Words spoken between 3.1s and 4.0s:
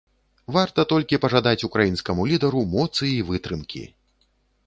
і вытрымкі.